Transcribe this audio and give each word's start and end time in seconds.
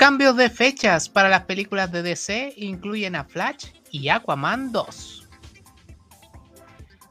Cambios 0.00 0.34
de 0.34 0.48
fechas 0.48 1.10
para 1.10 1.28
las 1.28 1.44
películas 1.44 1.92
de 1.92 2.02
DC 2.02 2.54
incluyen 2.56 3.14
a 3.14 3.24
Flash 3.24 3.66
y 3.90 4.08
Aquaman 4.08 4.72
2. 4.72 5.28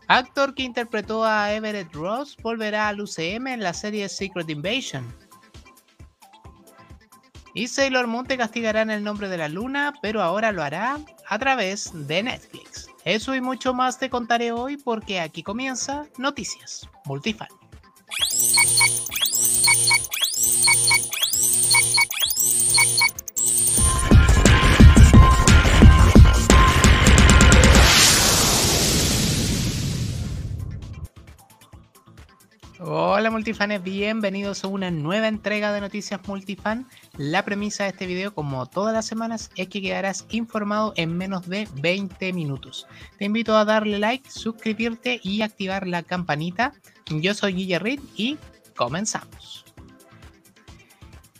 Actor 0.08 0.56
que 0.56 0.64
interpretó 0.64 1.24
a 1.24 1.54
Everett 1.54 1.94
Ross 1.94 2.36
volverá 2.42 2.88
al 2.88 3.00
UCM 3.00 3.46
en 3.46 3.60
la 3.60 3.76
serie 3.76 4.10
Secret 4.10 4.50
Invasion. 4.50 5.06
Y 7.54 7.68
Sailor 7.68 8.08
Moon 8.08 8.26
te 8.26 8.40
castigará 8.40 8.82
en 8.82 8.90
el 8.90 9.04
nombre 9.04 9.30
de 9.30 9.38
la 9.38 9.50
luna, 9.50 9.94
pero 10.02 10.24
ahora 10.24 10.52
lo 10.52 10.64
hará 10.64 10.98
a 11.28 11.38
través 11.38 11.92
de 11.94 12.24
Netflix. 12.24 12.88
Eso 13.06 13.36
y 13.36 13.40
mucho 13.40 13.72
más 13.72 14.00
te 14.00 14.10
contaré 14.10 14.52
hoy 14.52 14.78
porque 14.78 15.20
aquí 15.20 15.44
comienza 15.44 16.08
Noticias 16.18 16.90
Multifan. 17.06 17.50
Hola 32.92 33.30
multifanes, 33.30 33.84
bienvenidos 33.84 34.64
a 34.64 34.68
una 34.68 34.90
nueva 34.90 35.28
entrega 35.28 35.72
de 35.72 35.80
Noticias 35.80 36.22
Multifan. 36.28 36.88
La 37.18 37.46
premisa 37.46 37.84
de 37.84 37.92
este 37.92 38.08
video, 38.08 38.34
como 38.34 38.66
todas 38.66 38.96
las 38.96 39.06
semanas, 39.06 39.52
es 39.56 39.68
que 39.68 39.80
quedarás 39.80 40.26
informado 40.32 40.94
en 40.96 41.16
menos 41.16 41.48
de 41.48 41.68
20 41.76 42.34
minutos. 42.34 42.88
Te 43.20 43.26
invito 43.26 43.56
a 43.56 43.64
darle 43.64 44.00
like, 44.00 44.28
suscribirte 44.32 45.20
y 45.22 45.44
activar 45.44 45.86
la 45.86 46.02
campanita. 46.02 46.74
Yo 47.12 47.36
soy 47.36 47.54
Guille 47.54 47.78
Reed 47.78 48.00
y 48.16 48.40
comenzamos. 48.76 49.66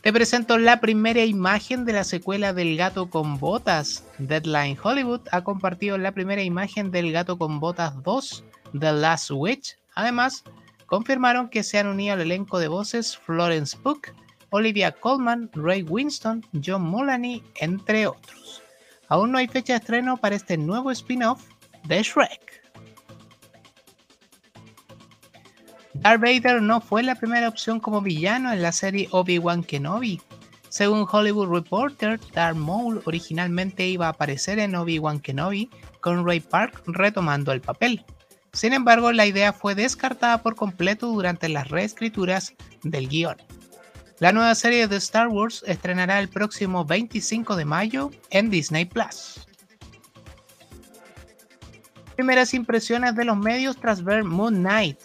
Te 0.02 0.12
presento 0.12 0.56
la 0.56 0.78
primera 0.78 1.24
imagen 1.24 1.84
de 1.84 1.94
la 1.94 2.04
secuela 2.04 2.52
del 2.52 2.76
gato 2.76 3.10
con 3.10 3.40
botas. 3.40 4.04
Deadline 4.18 4.78
Hollywood 4.80 5.22
ha 5.32 5.42
compartido 5.42 5.98
la 5.98 6.12
primera 6.12 6.44
imagen 6.44 6.92
del 6.92 7.10
gato 7.10 7.38
con 7.38 7.58
botas 7.58 8.00
2, 8.04 8.44
The 8.78 8.92
Last 8.92 9.32
Witch. 9.32 9.76
Además, 9.96 10.44
confirmaron 10.90 11.48
que 11.48 11.62
se 11.62 11.78
han 11.78 11.86
unido 11.86 12.14
al 12.14 12.20
elenco 12.20 12.58
de 12.58 12.66
voces 12.66 13.16
Florence 13.16 13.76
Pugh, 13.78 14.02
Olivia 14.50 14.90
Colman, 14.90 15.48
Ray 15.54 15.82
Winston, 15.84 16.44
John 16.62 16.82
Mulaney, 16.82 17.44
entre 17.60 18.08
otros. 18.08 18.60
Aún 19.08 19.30
no 19.30 19.38
hay 19.38 19.46
fecha 19.46 19.74
de 19.74 19.78
estreno 19.78 20.16
para 20.16 20.34
este 20.34 20.58
nuevo 20.58 20.90
spin-off 20.90 21.46
de 21.84 22.02
Shrek. 22.02 22.60
Darth 25.94 26.20
Vader 26.20 26.60
no 26.60 26.80
fue 26.80 27.04
la 27.04 27.14
primera 27.14 27.48
opción 27.48 27.78
como 27.78 28.00
villano 28.00 28.52
en 28.52 28.60
la 28.60 28.72
serie 28.72 29.08
Obi-Wan 29.12 29.62
Kenobi. 29.62 30.20
Según 30.70 31.06
Hollywood 31.08 31.52
Reporter, 31.52 32.18
Darth 32.32 32.56
Maul 32.56 33.00
originalmente 33.04 33.86
iba 33.86 34.06
a 34.06 34.10
aparecer 34.10 34.58
en 34.58 34.74
Obi-Wan 34.74 35.20
Kenobi, 35.20 35.70
con 36.00 36.26
Ray 36.26 36.40
Park 36.40 36.82
retomando 36.86 37.52
el 37.52 37.60
papel. 37.60 38.04
Sin 38.52 38.72
embargo, 38.72 39.12
la 39.12 39.26
idea 39.26 39.52
fue 39.52 39.74
descartada 39.74 40.42
por 40.42 40.56
completo 40.56 41.06
durante 41.06 41.48
las 41.48 41.68
reescrituras 41.68 42.54
del 42.82 43.08
guion. 43.08 43.36
La 44.18 44.32
nueva 44.32 44.54
serie 44.54 44.86
de 44.86 44.96
Star 44.96 45.28
Wars 45.28 45.64
estrenará 45.66 46.18
el 46.18 46.28
próximo 46.28 46.84
25 46.84 47.56
de 47.56 47.64
mayo 47.64 48.10
en 48.30 48.50
Disney 48.50 48.84
Plus. 48.84 49.46
Primeras 52.16 52.52
impresiones 52.52 53.14
de 53.14 53.24
los 53.24 53.36
medios 53.38 53.78
tras 53.78 54.04
ver 54.04 54.24
Moon 54.24 54.56
Knight. 54.56 54.98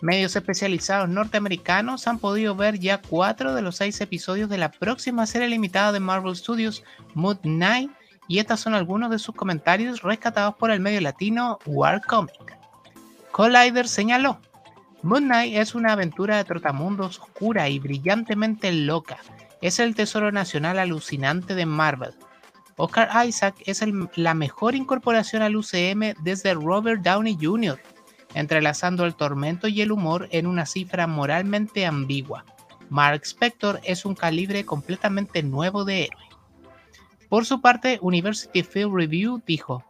Medios 0.00 0.34
especializados 0.34 1.10
norteamericanos 1.10 2.06
han 2.06 2.18
podido 2.18 2.54
ver 2.54 2.78
ya 2.78 3.02
cuatro 3.02 3.54
de 3.54 3.60
los 3.60 3.76
seis 3.76 4.00
episodios 4.00 4.48
de 4.48 4.56
la 4.56 4.70
próxima 4.70 5.26
serie 5.26 5.48
limitada 5.48 5.92
de 5.92 6.00
Marvel 6.00 6.34
Studios, 6.34 6.82
Moon 7.12 7.38
Knight, 7.42 7.90
y 8.26 8.38
estos 8.38 8.60
son 8.60 8.72
algunos 8.72 9.10
de 9.10 9.18
sus 9.18 9.34
comentarios 9.34 10.00
rescatados 10.00 10.54
por 10.54 10.70
el 10.70 10.80
medio 10.80 11.02
latino 11.02 11.58
War 11.66 12.00
Comic. 12.00 12.59
Collider 13.32 13.86
señaló, 13.86 14.40
Moon 15.02 15.24
Knight 15.24 15.56
es 15.56 15.74
una 15.74 15.92
aventura 15.92 16.36
de 16.36 16.44
trotamundos 16.44 17.20
oscura 17.20 17.68
y 17.68 17.78
brillantemente 17.78 18.72
loca. 18.72 19.18
Es 19.62 19.78
el 19.78 19.94
tesoro 19.94 20.32
nacional 20.32 20.78
alucinante 20.78 21.54
de 21.54 21.64
Marvel. 21.64 22.14
Oscar 22.76 23.26
Isaac 23.26 23.56
es 23.66 23.84
la 24.16 24.34
mejor 24.34 24.74
incorporación 24.74 25.42
al 25.42 25.56
UCM 25.56 26.14
desde 26.22 26.54
Robert 26.54 27.02
Downey 27.02 27.36
Jr., 27.40 27.78
entrelazando 28.34 29.04
el 29.04 29.14
tormento 29.14 29.68
y 29.68 29.80
el 29.80 29.92
humor 29.92 30.28
en 30.32 30.46
una 30.46 30.66
cifra 30.66 31.06
moralmente 31.06 31.86
ambigua. 31.86 32.44
Mark 32.88 33.22
Spector 33.24 33.80
es 33.84 34.04
un 34.04 34.14
calibre 34.14 34.64
completamente 34.64 35.42
nuevo 35.42 35.84
de 35.84 36.04
héroe. 36.04 36.28
Por 37.28 37.46
su 37.46 37.60
parte, 37.60 37.98
University 38.02 38.62
Field 38.62 38.92
Review 38.92 39.40
dijo, 39.46 39.84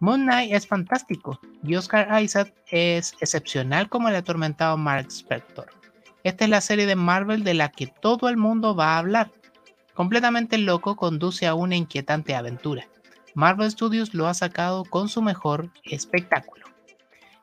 Moon 0.00 0.22
Knight 0.22 0.52
es 0.52 0.66
fantástico 0.66 1.38
y 1.62 1.74
Oscar 1.74 2.22
Isaac 2.22 2.54
es 2.70 3.12
excepcional 3.20 3.90
como 3.90 4.08
el 4.08 4.16
atormentado 4.16 4.78
Mark 4.78 5.08
Spector. 5.10 5.66
Esta 6.24 6.44
es 6.44 6.50
la 6.50 6.62
serie 6.62 6.86
de 6.86 6.96
Marvel 6.96 7.44
de 7.44 7.52
la 7.52 7.70
que 7.70 7.86
todo 7.86 8.30
el 8.30 8.38
mundo 8.38 8.74
va 8.74 8.94
a 8.94 8.98
hablar. 8.98 9.30
Completamente 9.92 10.56
loco 10.56 10.96
conduce 10.96 11.46
a 11.46 11.54
una 11.54 11.76
inquietante 11.76 12.34
aventura. 12.34 12.88
Marvel 13.34 13.70
Studios 13.70 14.14
lo 14.14 14.26
ha 14.26 14.32
sacado 14.32 14.86
con 14.86 15.10
su 15.10 15.20
mejor 15.20 15.70
espectáculo. 15.84 16.64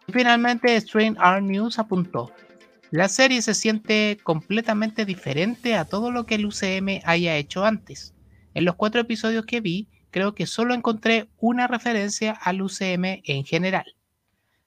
Y 0.08 0.14
finalmente, 0.14 0.80
Strain 0.82 1.16
R 1.24 1.42
News 1.42 1.78
apuntó, 1.78 2.32
la 2.90 3.08
serie 3.08 3.42
se 3.44 3.54
siente 3.54 4.18
completamente 4.24 5.06
diferente 5.06 5.76
a 5.76 5.86
todo 5.86 6.10
lo 6.10 6.26
que 6.26 6.36
el 6.36 6.46
UCM 6.48 7.02
haya 7.04 7.36
hecho 7.36 7.66
antes. 7.66 8.16
En 8.56 8.66
los 8.66 8.76
cuatro 8.76 9.02
episodios 9.02 9.46
que 9.46 9.62
vi, 9.62 9.90
creo 10.18 10.34
que 10.34 10.48
solo 10.48 10.74
encontré 10.74 11.30
una 11.38 11.68
referencia 11.68 12.32
al 12.32 12.64
UCM 12.64 13.22
en 13.24 13.46
general. 13.46 13.96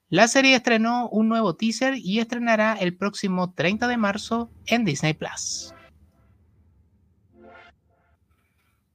La 0.09 0.29
serie 0.29 0.55
estrenó 0.55 1.09
un 1.09 1.29
nuevo 1.29 1.57
teaser 1.57 1.95
y 1.97 2.21
estrenará 2.21 2.75
el 2.75 2.97
próximo 2.97 3.53
30 3.53 3.89
de 3.89 3.97
marzo 3.97 4.49
en 4.67 4.85
Disney 4.85 5.13
Plus. 5.13 5.75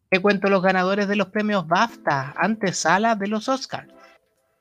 Te 0.10 0.22
cuento 0.22 0.48
los 0.48 0.64
ganadores 0.64 1.10
de 1.10 1.18
los 1.18 1.28
premios 1.28 1.68
BAFTA, 1.68 2.34
antesala 2.38 3.16
de 3.16 3.28
los 3.28 3.50
Oscars. 3.50 3.92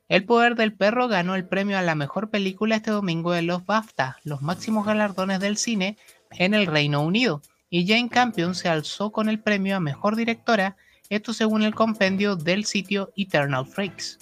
El 0.08 0.24
poder 0.24 0.56
del 0.56 0.74
perro 0.74 1.06
ganó 1.06 1.36
el 1.36 1.46
premio 1.46 1.78
a 1.78 1.82
la 1.82 1.94
mejor 1.94 2.28
película 2.28 2.74
este 2.74 2.90
domingo 2.90 3.36
en 3.36 3.46
los 3.46 3.64
BAFTA, 3.64 4.16
los 4.24 4.42
máximos 4.42 4.84
galardones 4.84 5.38
del 5.38 5.58
cine 5.58 5.96
en 6.32 6.54
el 6.54 6.66
Reino 6.66 7.02
Unido, 7.02 7.40
y 7.70 7.86
Jane 7.86 8.08
Campion 8.08 8.56
se 8.56 8.68
alzó 8.68 9.12
con 9.12 9.28
el 9.28 9.38
premio 9.38 9.76
a 9.76 9.80
mejor 9.80 10.16
directora 10.16 10.76
esto 11.08 11.32
según 11.32 11.62
el 11.62 11.74
compendio 11.74 12.36
del 12.36 12.64
sitio 12.64 13.12
Eternal 13.16 13.66
Freaks. 13.66 14.18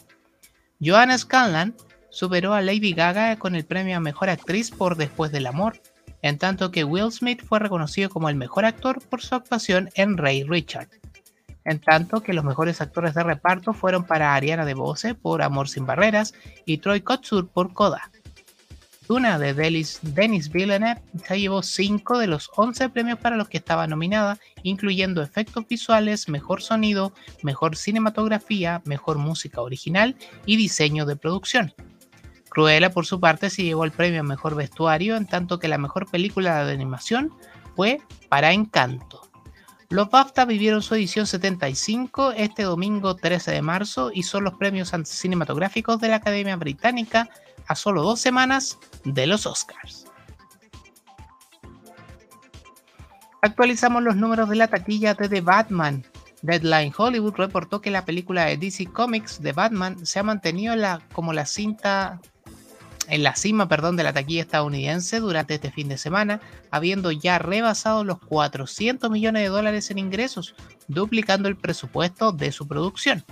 Joanna 0.81 1.17
Scanlan 1.17 1.75
superó 2.11 2.55
a 2.55 2.61
Lady 2.61 2.93
Gaga 2.93 3.37
con 3.37 3.55
el 3.55 3.65
premio 3.65 3.97
a 3.97 4.01
Mejor 4.01 4.29
Actriz 4.29 4.71
por 4.71 4.97
Después 4.97 5.33
del 5.33 5.47
Amor, 5.47 5.81
en 6.23 6.39
tanto 6.39 6.71
que 6.71 6.85
Will 6.85 7.13
Smith 7.13 7.45
fue 7.45 7.59
reconocido 7.59 8.11
como 8.11 8.29
el 8.29 8.37
mejor 8.37 8.65
actor 8.65 9.01
por 9.01 9.23
su 9.23 9.35
actuación 9.35 9.91
en 9.95 10.17
Ray 10.17 10.45
Richard. 10.45 10.89
En 11.65 11.79
tanto 11.79 12.23
que 12.23 12.33
los 12.33 12.45
mejores 12.45 12.81
actores 12.81 13.15
de 13.15 13.23
reparto 13.23 13.73
fueron 13.73 14.05
para 14.05 14.35
Ariana 14.35 14.65
DeBose 14.65 15.15
por 15.15 15.43
Amor 15.43 15.69
sin 15.69 15.87
Barreras 15.87 16.35
y 16.65 16.79
Troy 16.79 17.01
Kotsur 17.01 17.49
por 17.49 17.73
Coda. 17.73 18.11
Una 19.09 19.39
de 19.39 19.53
Denis 19.53 20.51
Villeneuve 20.53 21.03
se 21.27 21.41
llevó 21.41 21.63
5 21.63 22.19
de 22.19 22.29
los 22.29 22.51
11 22.55 22.89
premios 22.91 23.19
para 23.19 23.37
los 23.37 23.49
que 23.49 23.59
estaba 23.59 23.87
nominada, 23.87 24.39
incluyendo 24.63 25.23
efectos 25.23 25.67
visuales, 25.67 26.29
mejor 26.29 26.63
sonido, 26.63 27.13
mejor 27.43 27.77
cinematografía, 27.77 28.81
mejor 28.85 29.19
música 29.19 29.61
original 29.61 30.17
y 30.47 30.57
diseño 30.57 31.05
de 31.05 31.17
producción. 31.17 31.75
Cruella, 32.49 32.93
por 32.93 33.05
su 33.05 33.19
parte, 33.19 33.51
se 33.51 33.65
llevó 33.65 33.85
el 33.85 33.93
premio 33.93 34.21
a 34.21 34.25
mejor 34.25 34.55
vestuario, 34.55 35.17
en 35.17 35.27
tanto 35.27 35.59
que 35.59 35.69
la 35.69 35.79
mejor 35.79 36.09
película 36.11 36.65
de 36.65 36.73
animación 36.73 37.33
fue 37.75 38.01
para 38.29 38.53
Encanto. 38.53 39.23
Los 39.89 40.11
BAFTA 40.11 40.45
vivieron 40.47 40.81
su 40.81 40.95
edición 40.95 41.27
75 41.27 42.33
este 42.33 42.63
domingo 42.63 43.15
13 43.15 43.51
de 43.51 43.63
marzo 43.63 44.11
y 44.15 44.23
son 44.23 44.45
los 44.45 44.55
premios 44.55 44.93
cinematográficos 45.05 46.01
de 46.01 46.09
la 46.09 46.17
Academia 46.17 46.57
Británica 46.57 47.29
a 47.73 47.75
solo 47.75 48.03
dos 48.03 48.21
semanas 48.21 48.79
de 49.05 49.27
los 49.27 49.47
Oscars. 49.47 50.07
Actualizamos 53.41 54.03
los 54.03 54.15
números 54.15 54.49
de 54.49 54.57
la 54.57 54.69
taquilla 54.69 55.15
de 55.15 55.29
The 55.29 55.41
Batman. 55.41 56.05
Deadline 56.43 56.93
Hollywood 56.97 57.35
reportó 57.37 57.81
que 57.81 57.91
la 57.91 58.05
película 58.05 58.45
de 58.45 58.57
DC 58.57 58.87
Comics 58.87 59.43
de 59.43 59.53
Batman 59.53 60.07
se 60.07 60.19
ha 60.19 60.23
mantenido 60.23 60.75
como 61.13 61.33
la 61.33 61.47
cinta 61.47 62.21
en 63.09 63.23
la 63.23 63.35
cima 63.35 63.69
perdón, 63.69 63.97
de 63.97 64.05
la 64.05 64.13
taquilla 64.13 64.43
estadounidense 64.43 65.19
durante 65.19 65.55
este 65.55 65.71
fin 65.71 65.89
de 65.89 65.99
semana, 65.99 66.41
habiendo 66.71 67.11
ya 67.11 67.39
rebasado 67.39 68.05
los 68.05 68.19
400 68.21 69.11
millones 69.11 69.43
de 69.43 69.49
dólares 69.49 69.91
en 69.91 69.99
ingresos, 69.99 70.55
duplicando 70.89 71.49
el 71.49 71.57
presupuesto 71.57 72.33
de 72.33 72.53
su 72.53 72.69
producción. 72.69 73.25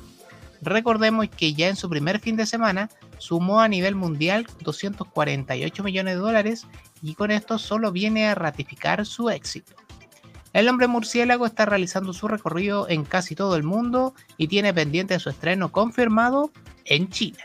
Recordemos 0.60 1.28
que 1.28 1.54
ya 1.54 1.68
en 1.68 1.76
su 1.76 1.88
primer 1.88 2.20
fin 2.20 2.36
de 2.36 2.46
semana 2.46 2.90
sumó 3.20 3.60
a 3.60 3.68
nivel 3.68 3.94
mundial 3.94 4.46
248 4.62 5.84
millones 5.84 6.14
de 6.14 6.20
dólares 6.20 6.66
y 7.02 7.14
con 7.14 7.30
esto 7.30 7.58
solo 7.58 7.92
viene 7.92 8.26
a 8.26 8.34
ratificar 8.34 9.06
su 9.06 9.30
éxito. 9.30 9.74
El 10.52 10.68
hombre 10.68 10.88
murciélago 10.88 11.46
está 11.46 11.64
realizando 11.64 12.12
su 12.12 12.26
recorrido 12.26 12.88
en 12.88 13.04
casi 13.04 13.36
todo 13.36 13.54
el 13.54 13.62
mundo 13.62 14.14
y 14.36 14.48
tiene 14.48 14.74
pendiente 14.74 15.18
su 15.20 15.30
estreno 15.30 15.70
confirmado 15.70 16.50
en 16.86 17.08
China. 17.08 17.44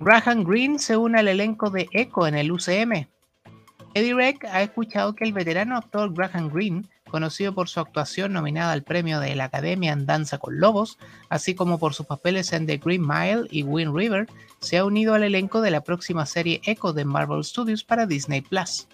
Graham 0.00 0.42
Greene 0.42 0.80
se 0.80 0.96
une 0.96 1.20
al 1.20 1.28
elenco 1.28 1.70
de 1.70 1.88
Echo 1.92 2.26
en 2.26 2.34
el 2.34 2.50
UCM. 2.50 3.06
Eddie 3.94 4.14
Reck 4.14 4.44
ha 4.46 4.62
escuchado 4.62 5.14
que 5.14 5.24
el 5.24 5.32
veterano 5.32 5.76
actor 5.76 6.12
Graham 6.12 6.48
Greene, 6.48 6.82
conocido 7.12 7.54
por 7.54 7.68
su 7.68 7.78
actuación 7.78 8.32
nominada 8.32 8.72
al 8.72 8.82
premio 8.82 9.20
de 9.20 9.36
la 9.36 9.44
Academia 9.44 9.92
en 9.92 10.06
Danza 10.06 10.38
con 10.38 10.58
Lobos, 10.58 10.98
así 11.28 11.54
como 11.54 11.78
por 11.78 11.94
sus 11.94 12.06
papeles 12.06 12.52
en 12.52 12.66
The 12.66 12.78
Green 12.78 13.06
Mile 13.06 13.46
y 13.50 13.62
Wind 13.62 13.94
River, 13.94 14.26
se 14.58 14.78
ha 14.78 14.84
unido 14.84 15.14
al 15.14 15.22
elenco 15.22 15.60
de 15.60 15.70
la 15.70 15.82
próxima 15.84 16.26
serie 16.26 16.60
Echo 16.64 16.92
de 16.92 17.04
Marvel 17.04 17.44
Studios 17.44 17.84
para 17.84 18.06
Disney 18.06 18.40
Plus. 18.40 18.88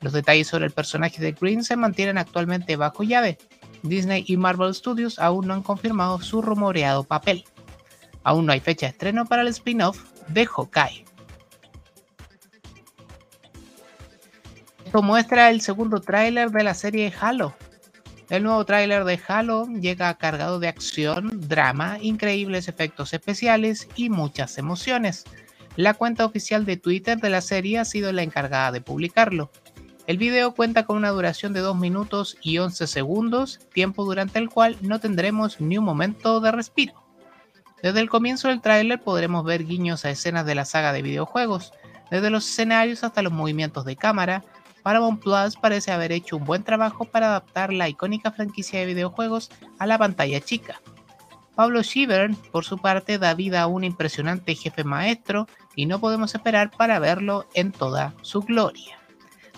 Los 0.00 0.12
detalles 0.12 0.48
sobre 0.48 0.66
el 0.66 0.72
personaje 0.72 1.22
de 1.22 1.32
Green 1.32 1.62
se 1.62 1.76
mantienen 1.76 2.18
actualmente 2.18 2.74
bajo 2.76 3.04
llave. 3.04 3.38
Disney 3.82 4.24
y 4.26 4.36
Marvel 4.36 4.74
Studios 4.74 5.18
aún 5.20 5.46
no 5.46 5.54
han 5.54 5.62
confirmado 5.62 6.20
su 6.20 6.42
rumoreado 6.42 7.04
papel. 7.04 7.44
Aún 8.24 8.46
no 8.46 8.52
hay 8.52 8.60
fecha 8.60 8.86
de 8.86 8.90
estreno 8.90 9.26
para 9.26 9.42
el 9.42 9.48
spin-off 9.48 10.02
de 10.28 10.46
Hawkeye. 10.46 11.03
Esto 14.94 15.02
muestra 15.02 15.50
el 15.50 15.60
segundo 15.60 16.00
tráiler 16.00 16.52
de 16.52 16.62
la 16.62 16.72
serie 16.72 17.12
Halo. 17.20 17.56
El 18.30 18.44
nuevo 18.44 18.64
tráiler 18.64 19.02
de 19.02 19.18
Halo 19.26 19.66
llega 19.66 20.14
cargado 20.14 20.60
de 20.60 20.68
acción, 20.68 21.48
drama, 21.48 21.98
increíbles 22.00 22.68
efectos 22.68 23.12
especiales 23.12 23.88
y 23.96 24.08
muchas 24.08 24.56
emociones. 24.56 25.24
La 25.74 25.94
cuenta 25.94 26.24
oficial 26.24 26.64
de 26.64 26.76
Twitter 26.76 27.18
de 27.18 27.28
la 27.28 27.40
serie 27.40 27.80
ha 27.80 27.84
sido 27.84 28.12
la 28.12 28.22
encargada 28.22 28.70
de 28.70 28.82
publicarlo. 28.82 29.50
El 30.06 30.16
video 30.16 30.54
cuenta 30.54 30.84
con 30.84 30.96
una 30.96 31.10
duración 31.10 31.52
de 31.54 31.58
2 31.58 31.76
minutos 31.76 32.36
y 32.40 32.58
11 32.58 32.86
segundos, 32.86 33.58
tiempo 33.72 34.04
durante 34.04 34.38
el 34.38 34.48
cual 34.48 34.76
no 34.80 35.00
tendremos 35.00 35.60
ni 35.60 35.76
un 35.76 35.86
momento 35.86 36.38
de 36.38 36.52
respiro. 36.52 37.04
Desde 37.82 37.98
el 37.98 38.08
comienzo 38.08 38.46
del 38.46 38.60
tráiler 38.60 39.00
podremos 39.00 39.44
ver 39.44 39.66
guiños 39.66 40.04
a 40.04 40.10
escenas 40.10 40.46
de 40.46 40.54
la 40.54 40.64
saga 40.64 40.92
de 40.92 41.02
videojuegos, 41.02 41.72
desde 42.12 42.30
los 42.30 42.48
escenarios 42.48 43.02
hasta 43.02 43.22
los 43.22 43.32
movimientos 43.32 43.84
de 43.84 43.96
cámara. 43.96 44.44
Paramount 44.84 45.22
Plus 45.22 45.56
parece 45.56 45.92
haber 45.92 46.12
hecho 46.12 46.36
un 46.36 46.44
buen 46.44 46.62
trabajo 46.62 47.06
para 47.06 47.28
adaptar 47.28 47.72
la 47.72 47.88
icónica 47.88 48.30
franquicia 48.30 48.78
de 48.78 48.86
videojuegos 48.86 49.50
a 49.78 49.86
la 49.86 49.96
pantalla 49.96 50.42
chica. 50.42 50.82
Pablo 51.54 51.82
Schieber, 51.82 52.34
por 52.52 52.66
su 52.66 52.76
parte, 52.76 53.18
da 53.18 53.32
vida 53.32 53.62
a 53.62 53.66
un 53.66 53.82
impresionante 53.82 54.54
jefe 54.54 54.84
maestro 54.84 55.48
y 55.74 55.86
no 55.86 56.00
podemos 56.00 56.34
esperar 56.34 56.70
para 56.70 56.98
verlo 56.98 57.46
en 57.54 57.72
toda 57.72 58.12
su 58.20 58.42
gloria. 58.42 58.98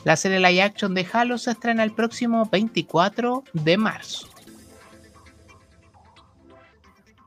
La 0.05 0.14
serie 0.14 0.38
live 0.38 0.62
action 0.62 0.94
de 0.94 1.05
Halo 1.12 1.38
se 1.38 1.50
estrena 1.50 1.82
el 1.82 1.90
próximo 1.90 2.46
24 2.46 3.43
de 3.52 3.76
marzo. 3.76 4.29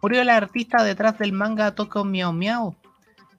Murió 0.01 0.23
la 0.23 0.37
artista 0.37 0.85
detrás 0.85 1.17
del 1.19 1.33
manga 1.33 1.75
Toko 1.75 2.05
Miao 2.05 2.31
Miao. 2.31 2.77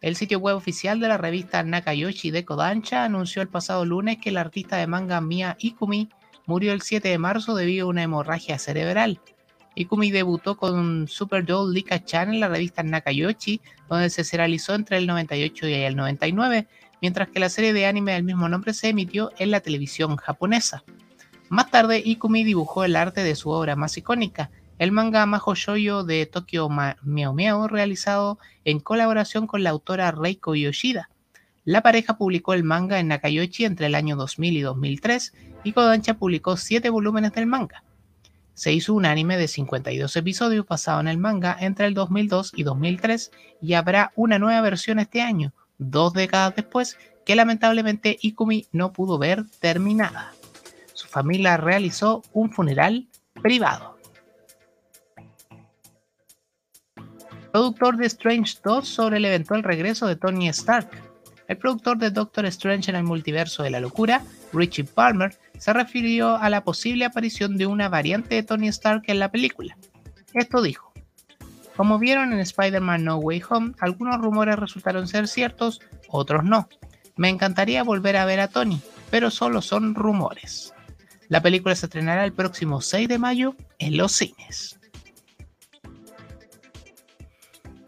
El 0.01 0.17
sitio 0.17 0.39
web 0.39 0.57
oficial 0.57 0.99
de 0.99 1.09
la 1.09 1.19
revista 1.19 1.63
Nakayoshi 1.63 2.31
de 2.31 2.47
Kodansha 2.47 3.05
anunció 3.05 3.43
el 3.43 3.49
pasado 3.49 3.85
lunes 3.85 4.17
que 4.17 4.31
el 4.31 4.39
artista 4.39 4.77
de 4.77 4.87
manga 4.87 5.21
Mia 5.21 5.57
Ikumi 5.61 6.09
murió 6.47 6.73
el 6.73 6.81
7 6.81 7.07
de 7.07 7.19
marzo 7.19 7.55
debido 7.55 7.87
a 7.87 7.91
una 7.91 8.03
hemorragia 8.03 8.59
cerebral. 8.59 9.21
Ikumi 9.75 10.11
debutó 10.11 10.57
con 10.57 11.07
Super 11.07 11.45
Doll 11.45 11.75
Lika-chan 11.75 12.33
en 12.33 12.41
la 12.41 12.49
revista 12.49 12.83
Nakayoshi, 12.83 13.61
donde 13.91 14.09
se 14.09 14.25
serializó 14.25 14.75
entre 14.75 14.97
el 14.97 15.07
98 15.07 15.69
y 15.69 15.75
el 15.75 15.97
99, 15.97 16.67
mientras 17.03 17.29
que 17.29 17.39
la 17.39 17.51
serie 17.51 17.75
de 17.75 17.85
anime 17.85 18.15
del 18.15 18.25
mismo 18.25 18.49
nombre 18.49 18.73
se 18.73 18.89
emitió 18.89 19.33
en 19.37 19.51
la 19.51 19.61
televisión 19.61 20.17
japonesa. 20.17 20.83
Más 21.51 21.71
tarde, 21.71 22.01
Ikumi 22.03 22.43
dibujó 22.43 22.85
el 22.85 22.97
arte 22.97 23.23
de 23.23 23.37
su 23.37 23.51
obra 23.51 23.77
más 23.77 23.99
icónica, 23.99 24.51
el 24.81 24.93
manga 24.93 25.27
Majo 25.27 25.53
de 26.07 26.25
Tokyo 26.25 26.71
Miao 27.03 27.35
Miao, 27.35 27.69
realizado 27.69 28.39
en 28.65 28.81
colaboración 28.81 29.47
con 29.47 29.63
la 29.63 29.69
autora 29.69 30.11
Reiko 30.11 30.55
Yoshida. 30.55 31.11
La 31.67 31.83
pareja 31.83 32.17
publicó 32.17 32.55
el 32.55 32.65
manga 32.65 32.99
en 32.99 33.09
Nakayoshi 33.09 33.67
entre 33.67 33.89
el 33.89 33.95
año 33.95 34.17
2000 34.17 34.57
y 34.57 34.61
2003 34.63 35.35
y 35.65 35.73
Kodansha 35.73 36.15
publicó 36.15 36.57
7 36.57 36.89
volúmenes 36.89 37.33
del 37.33 37.45
manga. 37.45 37.85
Se 38.55 38.73
hizo 38.73 38.95
un 38.95 39.05
anime 39.05 39.37
de 39.37 39.49
52 39.49 40.17
episodios 40.17 40.67
basado 40.67 41.01
en 41.01 41.09
el 41.09 41.19
manga 41.19 41.55
entre 41.61 41.85
el 41.85 41.93
2002 41.93 42.53
y 42.57 42.63
2003 42.63 43.33
y 43.61 43.75
habrá 43.75 44.13
una 44.17 44.39
nueva 44.39 44.63
versión 44.63 44.99
este 44.99 45.21
año, 45.21 45.53
dos 45.77 46.15
décadas 46.15 46.57
después, 46.57 46.97
que 47.27 47.37
lamentablemente 47.37 48.17
Ikumi 48.23 48.67
no 48.73 48.95
pudo 48.95 49.19
ver 49.19 49.45
terminada. 49.61 50.33
Su 50.95 51.07
familia 51.07 51.59
realizó 51.59 52.23
un 52.33 52.51
funeral 52.51 53.09
privado. 53.43 54.00
Productor 57.51 57.97
de 57.97 58.07
Strange 58.07 58.59
2 58.65 58.89
sobre 58.89 59.17
el 59.19 59.25
eventual 59.25 59.63
regreso 59.63 60.07
de 60.07 60.17
Tony 60.17 60.49
Stark. 60.49 60.91
El 61.49 61.59
productor 61.59 61.99
de 61.99 62.11
Doctor 62.11 62.47
Strange 62.47 62.91
en 62.91 62.97
el 62.97 63.05
multiverso 63.05 63.63
de 63.63 63.71
la 63.71 63.81
locura, 63.81 64.23
Richie 64.53 64.85
Palmer, 64.85 65.37
se 65.59 65.73
refirió 65.73 66.37
a 66.37 66.49
la 66.49 66.63
posible 66.63 67.05
aparición 67.05 67.57
de 67.57 67.67
una 67.67 67.89
variante 67.89 68.37
de 68.37 68.43
Tony 68.45 68.69
Stark 68.69 69.03
en 69.09 69.19
la 69.19 69.31
película. 69.31 69.77
Esto 70.33 70.63
dijo, 70.63 70.93
como 71.77 71.99
vieron 71.99 72.33
en 72.33 72.39
Spider-Man 72.39 73.05
No 73.05 73.17
Way 73.17 73.43
Home, 73.49 73.73
algunos 73.81 74.21
rumores 74.21 74.57
resultaron 74.57 75.09
ser 75.09 75.27
ciertos, 75.27 75.81
otros 76.09 76.45
no. 76.45 76.69
Me 77.17 77.29
encantaría 77.29 77.83
volver 77.83 78.17
a 78.17 78.25
ver 78.25 78.41
a 78.41 78.49
Tony, 78.49 78.81
pero 79.11 79.31
solo 79.31 79.61
son 79.61 79.95
rumores. 79.95 80.73
La 81.29 81.43
película 81.43 81.75
se 81.75 81.87
estrenará 81.87 82.25
el 82.25 82.33
próximo 82.33 82.81
6 82.81 83.09
de 83.09 83.19
mayo 83.19 83.57
en 83.79 83.97
los 83.97 84.13
cines 84.13 84.80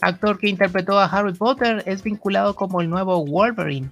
actor 0.03 0.39
que 0.39 0.49
interpretó 0.49 0.99
a 0.99 1.07
Harry 1.07 1.33
Potter, 1.33 1.83
es 1.87 2.03
vinculado 2.03 2.55
como 2.55 2.81
el 2.81 2.91
nuevo 2.91 3.25
Wolverine. 3.25 3.91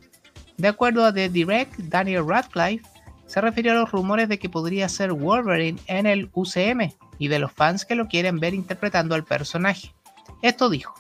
De 0.58 0.68
acuerdo 0.68 1.04
a 1.04 1.14
The 1.14 1.28
Direct, 1.28 1.78
Daniel 1.78 2.26
Radcliffe 2.26 2.84
se 3.26 3.40
refirió 3.40 3.72
a 3.72 3.76
los 3.76 3.92
rumores 3.92 4.28
de 4.28 4.38
que 4.38 4.50
podría 4.50 4.88
ser 4.88 5.12
Wolverine 5.12 5.80
en 5.86 6.06
el 6.06 6.28
UCM 6.34 6.92
y 7.18 7.28
de 7.28 7.38
los 7.38 7.52
fans 7.52 7.84
que 7.84 7.94
lo 7.94 8.08
quieren 8.08 8.40
ver 8.40 8.54
interpretando 8.54 9.14
al 9.14 9.24
personaje. 9.24 9.94
Esto 10.42 10.68
dijo, 10.68 10.94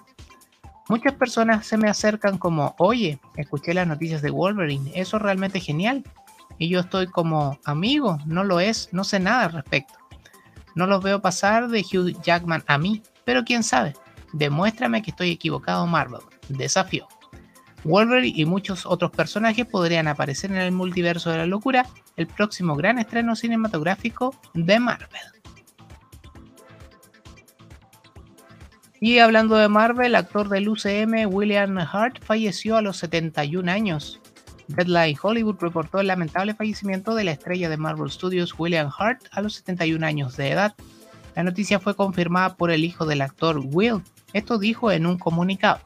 muchas 0.88 1.14
personas 1.14 1.66
se 1.66 1.76
me 1.76 1.88
acercan 1.88 2.38
como, 2.38 2.76
oye, 2.78 3.18
escuché 3.36 3.74
las 3.74 3.88
noticias 3.88 4.22
de 4.22 4.30
Wolverine, 4.30 4.92
eso 4.94 5.16
es 5.16 5.22
realmente 5.22 5.58
genial. 5.58 6.04
Y 6.56 6.68
yo 6.68 6.80
estoy 6.80 7.08
como, 7.08 7.58
amigo, 7.64 8.18
no 8.26 8.44
lo 8.44 8.60
es, 8.60 8.90
no 8.92 9.02
sé 9.02 9.18
nada 9.18 9.46
al 9.46 9.52
respecto. 9.52 9.94
No 10.76 10.86
los 10.86 11.02
veo 11.02 11.20
pasar 11.20 11.68
de 11.68 11.80
Hugh 11.80 12.22
Jackman 12.22 12.62
a 12.68 12.78
mí, 12.78 13.02
pero 13.24 13.44
quién 13.44 13.64
sabe. 13.64 13.94
Demuéstrame 14.32 15.02
que 15.02 15.10
estoy 15.10 15.30
equivocado, 15.30 15.86
Marvel. 15.86 16.20
Desafío. 16.48 17.08
Wolverine 17.84 18.38
y 18.38 18.44
muchos 18.44 18.84
otros 18.84 19.10
personajes 19.10 19.66
podrían 19.66 20.08
aparecer 20.08 20.50
en 20.50 20.58
el 20.58 20.72
multiverso 20.72 21.30
de 21.30 21.38
la 21.38 21.46
locura, 21.46 21.86
el 22.16 22.26
próximo 22.26 22.76
gran 22.76 22.98
estreno 22.98 23.34
cinematográfico 23.34 24.34
de 24.54 24.78
Marvel. 24.78 25.20
Y 29.02 29.18
hablando 29.18 29.56
de 29.56 29.68
Marvel, 29.68 30.08
el 30.08 30.14
actor 30.14 30.50
del 30.50 30.68
UCM 30.68 31.26
William 31.34 31.78
Hart 31.78 32.22
falleció 32.22 32.76
a 32.76 32.82
los 32.82 32.98
71 32.98 33.70
años. 33.70 34.20
Deadline 34.68 35.16
Hollywood 35.20 35.56
reportó 35.58 36.00
el 36.00 36.08
lamentable 36.08 36.54
fallecimiento 36.54 37.14
de 37.14 37.24
la 37.24 37.32
estrella 37.32 37.70
de 37.70 37.78
Marvel 37.78 38.10
Studios 38.10 38.54
William 38.58 38.90
Hart 38.96 39.22
a 39.32 39.40
los 39.40 39.54
71 39.54 40.04
años 40.04 40.36
de 40.36 40.50
edad. 40.50 40.74
La 41.34 41.42
noticia 41.42 41.80
fue 41.80 41.96
confirmada 41.96 42.56
por 42.56 42.70
el 42.70 42.84
hijo 42.84 43.06
del 43.06 43.22
actor 43.22 43.62
Will, 43.64 44.02
esto 44.32 44.58
dijo 44.58 44.92
en 44.92 45.06
un 45.06 45.18
comunicado. 45.18 45.80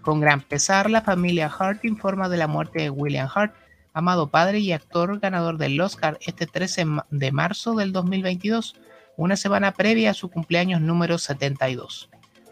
Con 0.00 0.20
gran 0.20 0.40
pesar, 0.40 0.90
la 0.90 1.02
familia 1.02 1.46
Hart 1.46 1.84
informa 1.84 2.28
de 2.28 2.38
la 2.38 2.46
muerte 2.46 2.80
de 2.82 2.90
William 2.90 3.28
Hart, 3.34 3.54
amado 3.92 4.30
padre 4.30 4.60
y 4.60 4.72
actor 4.72 5.18
ganador 5.18 5.58
del 5.58 5.80
Oscar 5.80 6.18
este 6.24 6.46
13 6.46 6.86
de 7.10 7.32
marzo 7.32 7.74
del 7.74 7.92
2022, 7.92 8.76
una 9.16 9.36
semana 9.36 9.72
previa 9.72 10.12
a 10.12 10.14
su 10.14 10.30
cumpleaños 10.30 10.80
número 10.80 11.18
72. 11.18 12.08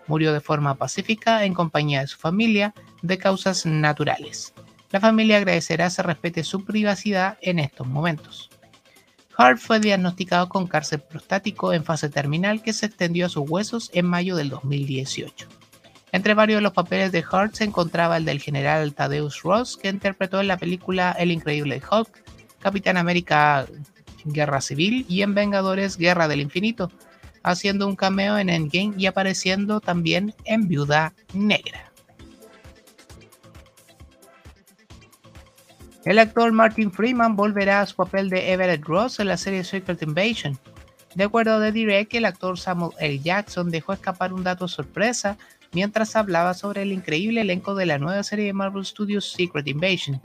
Murió 0.07 0.33
de 0.33 0.41
forma 0.41 0.75
pacífica 0.75 1.45
en 1.45 1.55
compañía 1.55 2.01
de 2.01 2.07
su 2.07 2.19
familia 2.19 2.75
de 3.03 3.19
causas 3.19 3.65
naturales. 3.67 4.53
La 4.91 5.01
familia 5.01 5.37
agradecerá 5.37 5.91
se 5.91 6.03
respete 6.03 6.45
su 6.45 6.65
privacidad 6.65 7.39
en 7.43 7.59
estos 7.59 7.87
momentos. 7.87 8.51
Hart 9.41 9.59
fue 9.59 9.79
diagnosticado 9.79 10.49
con 10.49 10.67
cáncer 10.67 11.01
prostático 11.01 11.73
en 11.73 11.85
fase 11.85 12.09
terminal 12.09 12.61
que 12.61 12.73
se 12.73 12.87
extendió 12.87 13.27
a 13.27 13.29
sus 13.29 13.49
huesos 13.49 13.89
en 13.95 14.05
mayo 14.05 14.35
del 14.35 14.49
2018. 14.49 15.47
Entre 16.11 16.35
varios 16.35 16.59
de 16.59 16.63
los 16.63 16.73
papeles 16.73 17.13
de 17.13 17.25
Hart 17.31 17.55
se 17.55 17.63
encontraba 17.63 18.17
el 18.17 18.25
del 18.25 18.41
general 18.41 18.95
Thaddeus 18.95 19.43
Ross, 19.45 19.77
que 19.77 19.91
interpretó 19.91 20.41
en 20.41 20.49
la 20.49 20.57
película 20.57 21.15
El 21.17 21.31
Increíble 21.31 21.81
Hulk, 21.89 22.25
Capitán 22.59 22.97
América 22.97 23.67
Guerra 24.25 24.61
Civil 24.61 25.07
y 25.09 25.23
en 25.23 25.37
Vengadores 25.37 25.99
Guerra 25.99 26.27
del 26.27 26.41
Infinito, 26.41 26.91
haciendo 27.45 27.87
un 27.87 27.95
cameo 27.95 28.39
en 28.39 28.51
Endgame 28.51 28.95
y 28.99 29.07
apareciendo 29.07 29.81
también 29.81 30.35
en 30.47 30.67
Viuda 30.67 31.15
Negra. 31.33 31.88
El 36.09 36.19
actor 36.19 36.51
Martin 36.53 36.91
Freeman 36.91 37.37
volverá 37.37 37.83
a 37.83 37.87
su 37.87 37.95
papel 37.95 38.31
de 38.31 38.51
Everett 38.51 38.83
Ross 38.83 39.21
en 39.21 39.29
la 39.29 39.37
serie 39.37 39.63
Secret 39.63 40.01
Invasion. 40.01 40.59
De 41.15 41.25
acuerdo 41.25 41.57
a 41.57 41.61
The 41.61 41.71
Direct, 41.71 42.15
el 42.15 42.25
actor 42.25 42.59
Samuel 42.59 42.93
L. 42.99 43.19
Jackson 43.19 43.69
dejó 43.71 43.93
escapar 43.93 44.33
un 44.33 44.43
dato 44.43 44.69
sorpresa 44.69 45.37
mientras 45.73 46.17
hablaba 46.17 46.55
sobre 46.55 46.81
el 46.81 46.93
increíble 46.93 47.43
elenco 47.43 47.75
de 47.75 47.85
la 47.85 47.99
nueva 47.99 48.23
serie 48.23 48.47
de 48.47 48.55
Marvel 48.55 48.87
Studios 48.87 49.31
Secret 49.31 49.69
Invasion. 49.69 50.19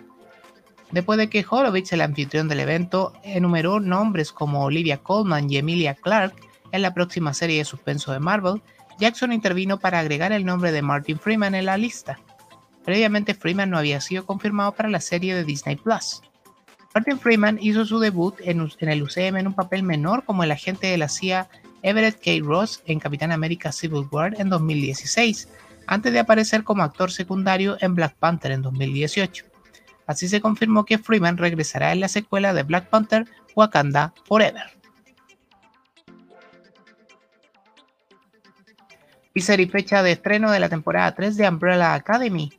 Después 0.91 1.17
de 1.17 1.29
que 1.29 1.45
Holovitz, 1.49 1.91
el 1.91 1.99
anfitrión 1.99 2.47
del 2.47 2.61
evento, 2.61 3.11
enumeró 3.21 3.81
nombres 3.81 4.31
como 4.31 4.63
Olivia 4.63 4.99
Colman 4.99 5.51
y 5.51 5.57
Emilia 5.57 5.95
Clarke 5.95 6.47
en 6.71 6.81
la 6.81 6.93
próxima 6.93 7.33
serie 7.33 7.57
de 7.57 7.65
suspenso 7.65 8.13
de 8.13 8.21
Marvel, 8.21 8.61
Jackson 8.99 9.33
intervino 9.33 9.77
para 9.77 9.99
agregar 9.99 10.31
el 10.31 10.45
nombre 10.45 10.71
de 10.71 10.81
Martin 10.81 11.19
Freeman 11.19 11.55
en 11.55 11.65
la 11.65 11.75
lista. 11.75 12.21
Previamente 12.83 13.33
Freeman 13.33 13.69
no 13.69 13.77
había 13.77 14.01
sido 14.01 14.25
confirmado 14.25 14.73
para 14.73 14.89
la 14.89 14.99
serie 14.99 15.35
de 15.35 15.43
Disney 15.43 15.75
Plus. 15.75 16.21
Martin 16.93 17.19
Freeman 17.19 17.57
hizo 17.59 17.85
su 17.85 17.99
debut 17.99 18.35
en, 18.41 18.69
el 18.79 19.03
UCM 19.03 19.37
en 19.37 19.47
un 19.47 19.53
papel 19.53 19.81
menor 19.81 20.25
como 20.25 20.43
el 20.43 20.51
agente 20.51 20.87
de 20.87 20.97
la 20.97 21.09
CIA 21.09 21.49
Everett 21.81 22.21
K. 22.23 22.45
Ross 22.45 22.83
en 22.85 22.99
Capitán 22.99 23.31
América 23.31 23.71
Civil 23.71 24.07
War 24.11 24.39
en 24.39 24.49
2016, 24.49 25.49
antes 25.87 26.13
de 26.13 26.19
aparecer 26.19 26.63
como 26.63 26.83
actor 26.83 27.11
secundario 27.11 27.77
en 27.81 27.95
Black 27.95 28.15
Panther 28.15 28.51
en 28.51 28.61
2018. 28.61 29.45
Así 30.05 30.27
se 30.27 30.41
confirmó 30.41 30.85
que 30.85 30.97
Freeman 30.97 31.37
regresará 31.37 31.93
en 31.93 32.01
la 32.01 32.07
secuela 32.07 32.53
de 32.53 32.63
Black 32.63 32.89
Panther 32.89 33.25
Wakanda 33.55 34.13
Forever. 34.25 34.65
Teaser 39.33 39.59
y 39.59 39.65
fecha 39.65 40.03
de 40.03 40.11
estreno 40.11 40.51
de 40.51 40.59
la 40.59 40.69
temporada 40.69 41.15
3 41.15 41.37
de 41.37 41.49
Umbrella 41.49 41.95
Academy. 41.95 42.51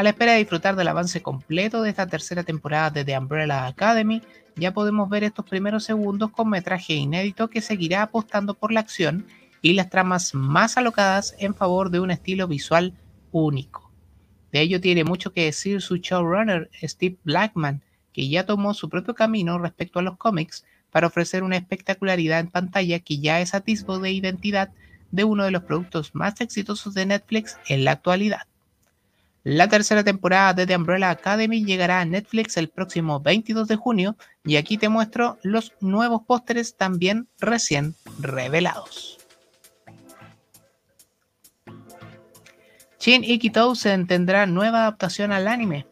A 0.00 0.02
la 0.02 0.08
espera 0.08 0.32
de 0.32 0.38
disfrutar 0.38 0.76
del 0.76 0.88
avance 0.88 1.20
completo 1.20 1.82
de 1.82 1.90
esta 1.90 2.06
tercera 2.06 2.42
temporada 2.42 2.88
de 2.88 3.04
The 3.04 3.18
Umbrella 3.18 3.66
Academy, 3.66 4.22
ya 4.56 4.72
podemos 4.72 5.10
ver 5.10 5.24
estos 5.24 5.44
primeros 5.44 5.84
segundos 5.84 6.30
con 6.30 6.48
metraje 6.48 6.94
inédito 6.94 7.50
que 7.50 7.60
seguirá 7.60 8.00
apostando 8.00 8.54
por 8.54 8.72
la 8.72 8.80
acción 8.80 9.26
y 9.60 9.74
las 9.74 9.90
tramas 9.90 10.34
más 10.34 10.78
alocadas 10.78 11.34
en 11.38 11.54
favor 11.54 11.90
de 11.90 12.00
un 12.00 12.10
estilo 12.10 12.48
visual 12.48 12.94
único. 13.30 13.92
De 14.52 14.62
ello 14.62 14.80
tiene 14.80 15.04
mucho 15.04 15.34
que 15.34 15.44
decir 15.44 15.82
su 15.82 15.96
showrunner 15.96 16.70
Steve 16.82 17.18
Blackman, 17.24 17.82
que 18.14 18.26
ya 18.26 18.46
tomó 18.46 18.72
su 18.72 18.88
propio 18.88 19.14
camino 19.14 19.58
respecto 19.58 19.98
a 19.98 20.02
los 20.02 20.16
cómics 20.16 20.64
para 20.90 21.08
ofrecer 21.08 21.42
una 21.42 21.58
espectacularidad 21.58 22.40
en 22.40 22.48
pantalla 22.48 23.00
que 23.00 23.18
ya 23.18 23.42
es 23.42 23.52
atisbo 23.52 23.98
de 23.98 24.12
identidad 24.12 24.70
de 25.10 25.24
uno 25.24 25.44
de 25.44 25.50
los 25.50 25.64
productos 25.64 26.14
más 26.14 26.40
exitosos 26.40 26.94
de 26.94 27.04
Netflix 27.04 27.58
en 27.68 27.84
la 27.84 27.92
actualidad. 27.92 28.49
La 29.42 29.68
tercera 29.68 30.04
temporada 30.04 30.52
de 30.52 30.66
The 30.66 30.76
Umbrella 30.76 31.08
Academy 31.08 31.64
llegará 31.64 32.00
a 32.00 32.04
Netflix 32.04 32.58
el 32.58 32.68
próximo 32.68 33.20
22 33.20 33.68
de 33.68 33.76
junio 33.76 34.16
y 34.44 34.56
aquí 34.56 34.76
te 34.76 34.90
muestro 34.90 35.38
los 35.42 35.72
nuevos 35.80 36.22
pósteres 36.26 36.76
también 36.76 37.26
recién 37.38 37.94
revelados. 38.18 39.18
Shin 42.98 43.24
Iki 43.24 43.48
Tousen 43.48 44.06
tendrá 44.06 44.44
nueva 44.44 44.80
adaptación 44.82 45.32
al 45.32 45.48
anime. 45.48 45.86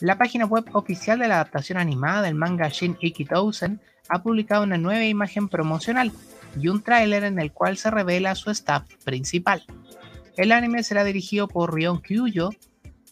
La 0.00 0.18
página 0.18 0.44
web 0.44 0.64
oficial 0.72 1.20
de 1.20 1.28
la 1.28 1.36
adaptación 1.36 1.78
animada 1.78 2.22
del 2.22 2.34
manga 2.34 2.68
Shin 2.68 2.96
Iki 3.00 3.26
Tousen 3.26 3.80
ha 4.08 4.24
publicado 4.24 4.64
una 4.64 4.76
nueva 4.76 5.04
imagen 5.04 5.48
promocional 5.48 6.10
y 6.58 6.66
un 6.66 6.82
tráiler 6.82 7.22
en 7.22 7.38
el 7.38 7.52
cual 7.52 7.76
se 7.76 7.92
revela 7.92 8.34
su 8.34 8.50
staff 8.50 8.82
principal. 9.04 9.62
El 10.36 10.50
anime 10.50 10.82
será 10.82 11.04
dirigido 11.04 11.46
por 11.46 11.72
Rion 11.72 12.00
Kyuyo, 12.00 12.50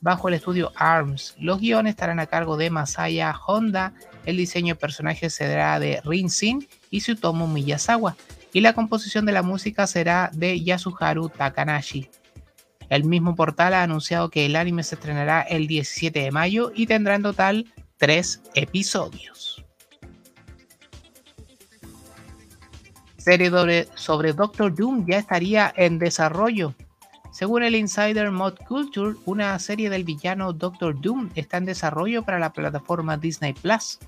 bajo 0.07 0.29
el 0.29 0.35
estudio 0.35 0.71
ARMS. 0.77 1.35
Los 1.37 1.59
guiones 1.59 1.91
estarán 1.91 2.21
a 2.21 2.27
cargo 2.27 2.57
de 2.57 2.71
Masaya 2.71 3.35
Honda, 3.45 3.93
el 4.25 4.37
diseño 4.37 4.75
de 4.75 4.81
personajes 4.81 5.35
será 5.35 5.81
de 5.81 6.01
Rin 6.05 6.31
Sin 6.31 6.69
y 6.93 7.01
Tsutomu 7.01 7.49
Miyazawa, 7.49 8.17
y 8.53 8.61
la 8.61 8.73
composición 8.73 9.27
de 9.27 9.33
la 9.33 9.43
música 9.43 9.85
será 9.89 10.31
de 10.33 10.63
Yasuharu 10.63 11.29
Takanashi. 11.29 12.09
El 12.89 13.03
mismo 13.03 13.35
portal 13.35 13.75
ha 13.75 13.83
anunciado 13.83 14.31
que 14.31 14.47
el 14.47 14.55
anime 14.55 14.85
se 14.85 14.95
estrenará 14.95 15.43
el 15.43 15.67
17 15.67 16.21
de 16.21 16.31
mayo 16.31 16.71
y 16.73 16.87
tendrá 16.87 17.17
en 17.17 17.25
total 17.25 17.75
tres 17.97 18.41
episodios. 18.55 19.65
Serie 23.17 23.51
sobre 23.97 24.33
Doctor 24.35 24.73
Doom 24.73 25.05
ya 25.05 25.19
estaría 25.19 25.75
en 25.77 25.99
desarrollo. 25.99 26.77
Según 27.37 27.63
el 27.63 27.75
insider 27.75 28.31
Mod 28.31 28.55
Culture, 28.67 29.15
una 29.27 29.59
serie 29.59 29.91
del 29.91 30.05
villano 30.05 30.55
Doctor 30.55 30.99
Doom 30.99 31.29
está 31.35 31.59
en 31.59 31.67
desarrollo 31.67 32.23
para 32.23 32.39
la 32.39 32.51
plataforma 32.51 33.19
Disney 33.19 33.53
Plus. 33.53 33.99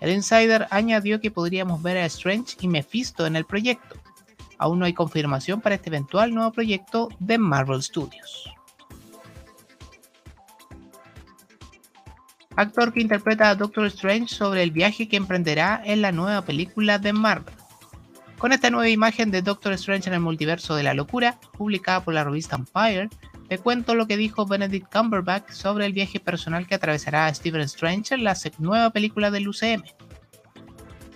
El 0.00 0.12
insider 0.12 0.68
añadió 0.70 1.20
que 1.20 1.32
podríamos 1.32 1.82
ver 1.82 1.96
a 1.96 2.04
Strange 2.04 2.56
y 2.60 2.68
Mephisto 2.68 3.26
en 3.26 3.34
el 3.34 3.44
proyecto. 3.46 3.96
Aún 4.58 4.78
no 4.78 4.84
hay 4.84 4.92
confirmación 4.92 5.60
para 5.60 5.74
este 5.74 5.88
eventual 5.88 6.32
nuevo 6.32 6.52
proyecto 6.52 7.08
de 7.18 7.36
Marvel 7.36 7.82
Studios. 7.82 8.48
Actor 12.54 12.92
que 12.92 13.00
interpreta 13.00 13.50
a 13.50 13.56
Doctor 13.56 13.86
Strange 13.86 14.32
sobre 14.32 14.62
el 14.62 14.70
viaje 14.70 15.08
que 15.08 15.16
emprenderá 15.16 15.82
en 15.84 16.00
la 16.00 16.12
nueva 16.12 16.42
película 16.42 17.00
de 17.00 17.12
Marvel. 17.12 17.57
Con 18.38 18.52
esta 18.52 18.70
nueva 18.70 18.88
imagen 18.88 19.32
de 19.32 19.42
Doctor 19.42 19.72
Strange 19.72 20.08
en 20.08 20.14
el 20.14 20.20
multiverso 20.20 20.76
de 20.76 20.84
la 20.84 20.94
locura, 20.94 21.40
publicada 21.56 22.04
por 22.04 22.14
la 22.14 22.22
revista 22.22 22.54
Empire, 22.54 23.08
te 23.48 23.58
cuento 23.58 23.96
lo 23.96 24.06
que 24.06 24.16
dijo 24.16 24.46
Benedict 24.46 24.92
Cumberbatch 24.92 25.50
sobre 25.50 25.86
el 25.86 25.92
viaje 25.92 26.20
personal 26.20 26.68
que 26.68 26.76
atravesará 26.76 27.26
a 27.26 27.34
Stephen 27.34 27.62
Strange 27.62 28.14
en 28.14 28.22
la 28.22 28.36
nueva 28.58 28.90
película 28.90 29.32
del 29.32 29.48
UCM. 29.48 29.82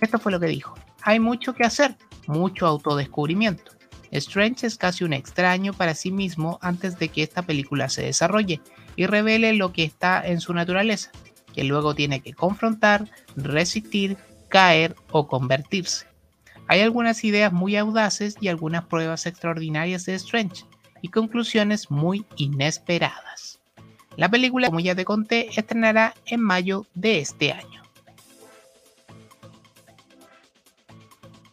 Esto 0.01 0.19
fue 0.19 0.33
lo 0.33 0.39
que 0.41 0.47
dijo. 0.47 0.75
Hay 1.01 1.21
mucho 1.21 1.53
que 1.53 1.63
hacer, 1.63 1.95
mucho 2.27 2.67
autodescubrimiento. 2.67 3.71
Strange 4.11 4.67
es 4.67 4.77
casi 4.77 5.05
un 5.05 5.13
extraño 5.13 5.71
para 5.71 5.95
sí 5.95 6.11
mismo 6.11 6.59
antes 6.61 6.99
de 6.99 7.07
que 7.07 7.23
esta 7.23 7.43
película 7.43 7.87
se 7.87 8.03
desarrolle 8.03 8.59
y 8.97 9.05
revele 9.05 9.53
lo 9.53 9.71
que 9.71 9.85
está 9.85 10.21
en 10.27 10.41
su 10.41 10.53
naturaleza, 10.53 11.09
que 11.53 11.63
luego 11.63 11.95
tiene 11.95 12.19
que 12.19 12.33
confrontar, 12.33 13.09
resistir, 13.37 14.17
caer 14.49 14.95
o 15.09 15.27
convertirse. 15.29 16.12
Hay 16.73 16.81
algunas 16.81 17.23
ideas 17.23 17.53
muy 17.53 17.75
audaces 17.75 18.35
y 18.41 18.47
algunas 18.47 18.85
pruebas 18.85 19.27
extraordinarias 19.27 20.07
de 20.07 20.15
Strange 20.15 20.65
y 21.03 21.09
conclusiones 21.09 21.91
muy 21.91 22.25
inesperadas. 22.35 23.59
La 24.17 24.27
película, 24.27 24.69
como 24.69 24.79
ya 24.79 24.95
te 24.95 25.05
conté, 25.05 25.49
estrenará 25.55 26.15
en 26.25 26.41
mayo 26.41 26.87
de 26.95 27.19
este 27.19 27.51
año. 27.51 27.83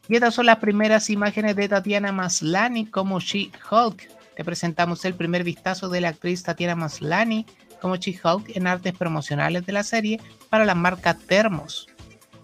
Y 0.09 0.15
estas 0.15 0.33
son 0.33 0.47
las 0.47 0.57
primeras 0.57 1.11
imágenes 1.11 1.55
de 1.55 1.69
Tatiana 1.69 2.13
Maslany 2.13 2.87
como 2.87 3.21
She-Hulk. 3.21 4.09
Te 4.35 4.43
presentamos 4.43 5.05
el 5.05 5.13
primer 5.13 5.45
vistazo 5.45 5.91
de 5.91 6.01
la 6.01 6.09
actriz 6.09 6.45
Tatiana 6.45 6.77
Maslany 6.77 7.45
como 7.83 7.97
She-Hulk 7.97 8.57
en 8.57 8.67
artes 8.67 8.95
promocionales 8.95 9.67
de 9.67 9.73
la 9.75 9.83
serie 9.83 10.19
para 10.49 10.65
la 10.65 10.75
marca 10.75 11.13
Thermos. 11.13 11.89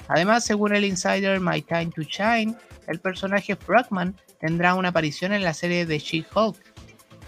Además, 0.09 0.45
según 0.45 0.75
el 0.75 0.85
insider 0.85 1.41
My 1.41 1.63
Time 1.63 1.91
to 1.95 2.03
Shine, 2.03 2.55
el 2.87 3.01
personaje 3.01 3.57
Frogman 3.57 4.15
tendrá 4.41 4.75
una 4.75 4.91
aparición 4.91 5.33
en 5.33 5.43
la 5.43 5.55
serie 5.55 5.87
de 5.87 5.99
She-Hulk. 5.99 6.57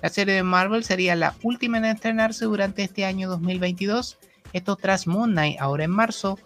La 0.03 0.09
serie 0.09 0.35
de 0.35 0.43
Marvel 0.43 0.85
sería 0.85 1.17
la 1.17 1.35
última 1.43 1.79
en 1.79 1.87
estrenarse 1.87 2.45
durante 2.45 2.83
este 2.83 3.05
año 3.05 3.29
2022, 3.29 4.19
esto 4.53 4.77
tras 4.77 5.07
Moon 5.07 5.33
Knight 5.33 5.61
ahora 5.61 5.85
en 5.85 5.91
marzo, 5.91 6.39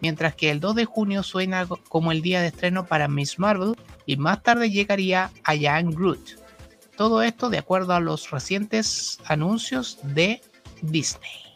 mientras 0.00 0.34
que 0.34 0.50
el 0.50 0.60
2 0.60 0.76
de 0.76 0.84
junio 0.84 1.22
suena 1.22 1.66
como 1.88 2.12
el 2.12 2.22
día 2.22 2.40
de 2.40 2.48
estreno 2.48 2.86
para 2.86 3.08
Miss 3.08 3.38
Marvel 3.38 3.74
y 4.06 4.16
más 4.16 4.42
tarde 4.42 4.70
llegaría 4.70 5.30
a 5.44 5.54
Young 5.54 5.94
Groot. 5.94 6.38
Todo 6.96 7.22
esto 7.22 7.50
de 7.50 7.58
acuerdo 7.58 7.94
a 7.94 8.00
los 8.00 8.30
recientes 8.30 9.18
anuncios 9.26 9.98
de 10.02 10.40
Disney. 10.82 11.49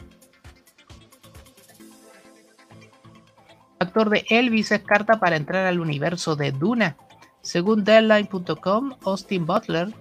Actor 3.79 4.11
de 4.11 4.25
Elvis 4.29 4.73
es 4.73 4.83
carta 4.83 5.19
para 5.19 5.37
entrar 5.37 5.67
al 5.67 5.81
universo 5.81 6.37
de 6.37 6.53
Duna. 6.53 6.97
Según 7.43 7.85
Deadline.com, 7.85 8.95
Austin 9.05 9.47
Butler, 9.47 9.95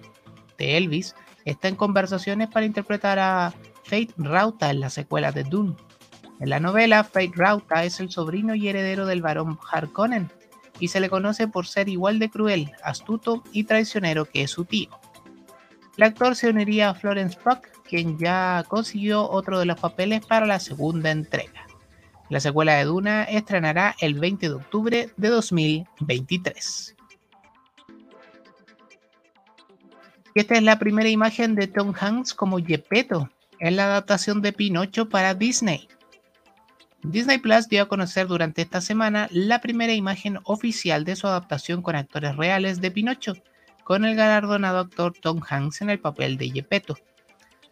de 0.58 0.76
Elvis, 0.76 1.14
está 1.44 1.68
en 1.68 1.76
conversaciones 1.76 2.48
para 2.48 2.66
interpretar 2.66 3.18
a 3.18 3.52
Fate 3.84 4.14
Rauta 4.16 4.70
en 4.70 4.80
la 4.80 4.90
secuela 4.90 5.30
de 5.32 5.44
Dune. 5.44 5.76
En 6.40 6.50
la 6.50 6.60
novela, 6.60 7.04
Fate 7.04 7.32
Rauta 7.34 7.84
es 7.84 8.00
el 8.00 8.10
sobrino 8.10 8.54
y 8.54 8.68
heredero 8.68 9.06
del 9.06 9.22
barón 9.22 9.58
Harkonnen, 9.70 10.30
y 10.80 10.88
se 10.88 11.00
le 11.00 11.10
conoce 11.10 11.46
por 11.48 11.66
ser 11.66 11.88
igual 11.88 12.18
de 12.18 12.30
cruel, 12.30 12.72
astuto 12.82 13.44
y 13.52 13.64
traicionero 13.64 14.24
que 14.24 14.48
su 14.48 14.64
tío. 14.64 14.90
El 15.96 16.04
actor 16.04 16.34
se 16.34 16.48
uniría 16.48 16.90
a 16.90 16.94
Florence 16.94 17.38
Pugh, 17.38 17.60
quien 17.88 18.18
ya 18.18 18.64
consiguió 18.66 19.28
otro 19.30 19.58
de 19.58 19.66
los 19.66 19.78
papeles 19.78 20.26
para 20.26 20.46
la 20.46 20.58
segunda 20.58 21.10
entrega. 21.10 21.63
La 22.30 22.40
secuela 22.40 22.74
de 22.76 22.84
Duna 22.84 23.24
estrenará 23.24 23.94
el 24.00 24.14
20 24.14 24.48
de 24.48 24.54
octubre 24.54 25.10
de 25.16 25.28
2023. 25.28 26.96
Y 30.34 30.40
esta 30.40 30.54
es 30.56 30.62
la 30.62 30.78
primera 30.78 31.08
imagen 31.08 31.54
de 31.54 31.68
Tom 31.68 31.92
Hanks 31.98 32.34
como 32.34 32.58
Gepetto 32.58 33.30
en 33.60 33.76
la 33.76 33.84
adaptación 33.84 34.42
de 34.42 34.52
Pinocho 34.52 35.08
para 35.08 35.34
Disney. 35.34 35.86
Disney 37.02 37.38
Plus 37.38 37.68
dio 37.68 37.82
a 37.82 37.88
conocer 37.88 38.26
durante 38.26 38.62
esta 38.62 38.80
semana 38.80 39.28
la 39.30 39.60
primera 39.60 39.92
imagen 39.92 40.38
oficial 40.44 41.04
de 41.04 41.16
su 41.16 41.26
adaptación 41.26 41.82
con 41.82 41.94
actores 41.94 42.34
reales 42.36 42.80
de 42.80 42.90
Pinocho, 42.90 43.34
con 43.84 44.06
el 44.06 44.16
galardonado 44.16 44.78
actor 44.78 45.12
Tom 45.20 45.40
Hanks 45.46 45.82
en 45.82 45.90
el 45.90 46.00
papel 46.00 46.38
de 46.38 46.48
Gepetto. 46.50 46.96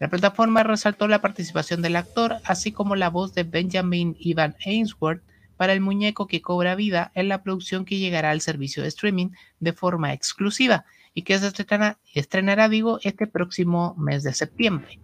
La 0.02 0.08
plataforma 0.08 0.64
resaltó 0.64 1.06
la 1.06 1.20
participación 1.20 1.80
del 1.80 1.94
actor, 1.94 2.38
así 2.42 2.72
como 2.72 2.96
la 2.96 3.08
voz 3.08 3.34
de 3.34 3.44
Benjamin 3.44 4.16
Ivan 4.18 4.56
Ainsworth 4.66 5.22
para 5.56 5.74
el 5.74 5.80
muñeco 5.80 6.26
que 6.26 6.42
cobra 6.42 6.74
vida 6.74 7.12
en 7.14 7.28
la 7.28 7.44
producción 7.44 7.84
que 7.84 7.98
llegará 7.98 8.32
al 8.32 8.40
servicio 8.40 8.82
de 8.82 8.88
streaming 8.88 9.28
de 9.60 9.72
forma 9.72 10.12
exclusiva 10.12 10.86
y 11.14 11.22
que 11.22 11.38
se 11.38 11.52
estrenará, 12.14 12.68
digo, 12.68 12.98
este 13.04 13.28
próximo 13.28 13.94
mes 13.96 14.24
de 14.24 14.34
septiembre. 14.34 14.98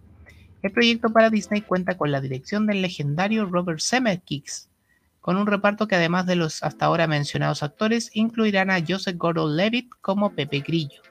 El 0.63 0.73
proyecto 0.73 1.13
para 1.13 1.29
Disney 1.29 1.61
cuenta 1.61 1.95
con 1.95 2.11
la 2.11 2.19
dirección 2.19 2.67
del 2.67 2.81
legendario 2.81 3.45
Robert 3.45 3.79
Zemeckis, 3.79 4.69
con 5.21 5.37
un 5.37 5.47
reparto 5.47 5.87
que 5.87 5.95
además 5.95 6.25
de 6.25 6.35
los 6.35 6.61
hasta 6.61 6.87
ahora 6.87 7.07
mencionados 7.07 7.63
actores 7.63 8.11
incluirán 8.15 8.69
a 8.69 8.83
Joseph 8.85 9.15
Gordon-Levitt 9.15 9.91
como 10.01 10.31
Pepe 10.31 10.59
Grillo. 10.59 11.01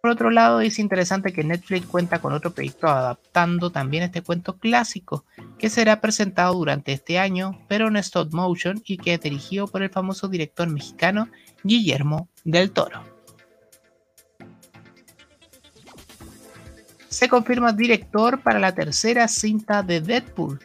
Por 0.00 0.10
otro 0.10 0.30
lado, 0.30 0.60
es 0.60 0.78
interesante 0.78 1.32
que 1.32 1.44
Netflix 1.44 1.86
cuenta 1.86 2.20
con 2.20 2.32
otro 2.32 2.52
proyecto 2.52 2.88
adaptando 2.88 3.70
también 3.70 4.02
este 4.02 4.22
cuento 4.22 4.56
clásico, 4.56 5.24
que 5.58 5.68
será 5.68 6.00
presentado 6.00 6.54
durante 6.54 6.92
este 6.92 7.18
año, 7.18 7.58
pero 7.68 7.88
en 7.88 7.96
stop 7.96 8.32
motion 8.32 8.82
y 8.86 8.96
que 8.96 9.14
es 9.14 9.20
dirigido 9.20 9.66
por 9.66 9.82
el 9.82 9.90
famoso 9.90 10.28
director 10.28 10.68
mexicano 10.68 11.28
Guillermo 11.62 12.28
del 12.44 12.70
Toro. 12.70 13.02
se 17.10 17.28
confirma 17.28 17.72
director 17.72 18.40
para 18.40 18.58
la 18.58 18.72
tercera 18.72 19.28
cinta 19.28 19.82
de 19.82 20.00
Deadpool. 20.00 20.60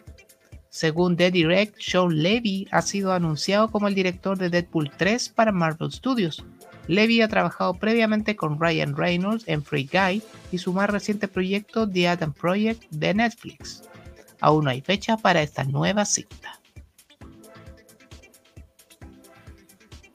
Según 0.70 1.18
The 1.18 1.32
Direct, 1.32 1.82
Sean 1.82 2.22
Levy 2.22 2.68
ha 2.72 2.82
sido 2.82 3.12
anunciado 3.12 3.70
como 3.70 3.88
el 3.88 3.96
director 3.96 4.38
de 4.38 4.50
Deadpool 4.50 4.92
3 4.96 5.30
para 5.30 5.52
Marvel 5.52 5.92
Studios. 5.92 6.46
Levy 6.88 7.22
ha 7.22 7.28
trabajado 7.28 7.74
previamente 7.74 8.36
con 8.36 8.60
Ryan 8.60 8.96
Reynolds 8.96 9.44
en 9.48 9.64
Free 9.64 9.90
Guy 9.92 10.22
y 10.52 10.58
su 10.58 10.74
más 10.74 10.90
reciente 10.90 11.28
proyecto 11.28 11.90
The 11.90 12.08
Adam 12.08 12.34
Project 12.34 12.84
de 12.92 13.14
Netflix. 13.14 13.84
Aún 14.42 14.66
no 14.66 14.70
hay 14.70 14.82
fecha 14.82 15.18
para 15.18 15.42
esta 15.42 15.64
nueva 15.64 16.06
cinta. 16.06 16.60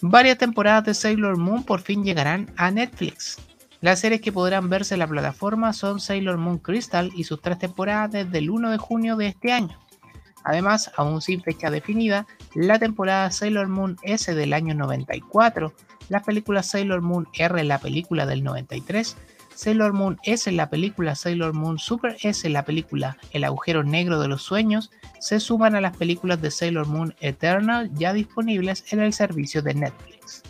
Varias 0.02 0.38
temporadas 0.38 0.84
de 0.84 0.94
Sailor 0.94 1.36
Moon 1.36 1.62
por 1.62 1.80
fin 1.80 2.04
llegarán 2.04 2.50
a 2.56 2.70
Netflix. 2.70 3.38
Las 3.82 4.00
series 4.00 4.20
que 4.20 4.32
podrán 4.32 4.70
verse 4.70 4.94
en 4.94 5.00
la 5.00 5.06
plataforma 5.06 5.72
son 5.72 6.00
Sailor 6.00 6.38
Moon 6.38 6.58
Crystal 6.58 7.10
y 7.14 7.24
sus 7.24 7.40
tres 7.42 7.58
temporadas 7.58 8.12
desde 8.12 8.38
el 8.38 8.50
1 8.50 8.70
de 8.70 8.78
junio 8.78 9.16
de 9.16 9.26
este 9.26 9.52
año. 9.52 9.78
Además, 10.44 10.90
aún 10.96 11.20
sin 11.20 11.42
fecha 11.42 11.70
definida, 11.70 12.26
la 12.54 12.78
temporada 12.78 13.30
Sailor 13.30 13.68
Moon 13.68 13.96
S 14.02 14.34
del 14.34 14.52
año 14.52 14.74
94, 14.74 15.74
las 16.10 16.24
películas 16.24 16.66
Sailor 16.66 17.00
Moon 17.00 17.26
R, 17.32 17.64
la 17.64 17.78
película 17.78 18.26
del 18.26 18.44
93, 18.44 19.16
Sailor 19.54 19.92
Moon 19.92 20.18
S, 20.24 20.50
la 20.52 20.68
película 20.68 21.14
Sailor 21.14 21.54
Moon 21.54 21.78
Super 21.78 22.16
S, 22.22 22.48
la 22.50 22.64
película 22.64 23.16
El 23.32 23.44
agujero 23.44 23.84
negro 23.84 24.20
de 24.20 24.28
los 24.28 24.42
sueños, 24.42 24.90
se 25.20 25.38
suman 25.38 25.76
a 25.76 25.80
las 25.80 25.96
películas 25.96 26.42
de 26.42 26.50
Sailor 26.50 26.86
Moon 26.86 27.14
Eternal 27.20 27.90
ya 27.94 28.12
disponibles 28.12 28.84
en 28.92 29.00
el 29.00 29.12
servicio 29.12 29.62
de 29.62 29.74
Netflix. 29.74 30.42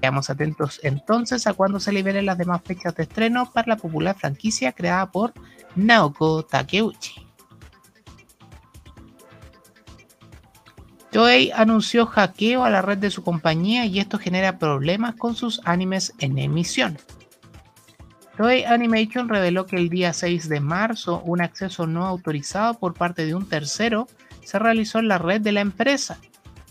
Quedamos 0.00 0.30
atentos 0.30 0.80
entonces 0.82 1.46
a 1.46 1.52
cuando 1.52 1.80
se 1.80 1.92
liberen 1.92 2.26
las 2.26 2.38
demás 2.38 2.62
fechas 2.64 2.94
de 2.94 3.02
estreno 3.02 3.50
para 3.52 3.68
la 3.68 3.76
popular 3.76 4.16
franquicia 4.16 4.72
creada 4.72 5.10
por 5.10 5.34
Naoko 5.74 6.44
Takeuchi. 6.44 7.29
Toei 11.12 11.50
anunció 11.52 12.06
hackeo 12.06 12.64
a 12.64 12.70
la 12.70 12.82
red 12.82 12.98
de 12.98 13.10
su 13.10 13.24
compañía 13.24 13.84
y 13.84 13.98
esto 13.98 14.18
genera 14.18 14.58
problemas 14.58 15.16
con 15.16 15.34
sus 15.34 15.60
animes 15.64 16.12
en 16.18 16.38
emisión. 16.38 16.98
Toei 18.36 18.64
Animation 18.64 19.28
reveló 19.28 19.66
que 19.66 19.76
el 19.76 19.90
día 19.90 20.12
6 20.12 20.48
de 20.48 20.60
marzo 20.60 21.20
un 21.24 21.42
acceso 21.42 21.86
no 21.86 22.06
autorizado 22.06 22.78
por 22.78 22.94
parte 22.94 23.26
de 23.26 23.34
un 23.34 23.48
tercero 23.48 24.06
se 24.44 24.58
realizó 24.58 24.98
en 24.98 25.08
la 25.08 25.18
red 25.18 25.40
de 25.40 25.52
la 25.52 25.60
empresa, 25.60 26.18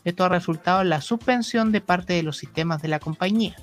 esto 0.06 0.23
ha 0.23 0.30
resultado 0.30 0.82
en 0.82 0.89
la 0.89 1.02
suspensión 1.02 1.71
de 1.71 1.82
parte 1.82 2.13
de 2.13 2.23
los 2.23 2.38
sistemas 2.38 2.82
de 2.82 2.88
la 2.88 2.99
compañía. 2.99 3.56